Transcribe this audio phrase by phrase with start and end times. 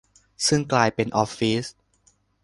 [0.47, 1.65] ซึ่งกลายเป็นออฟฟิศ?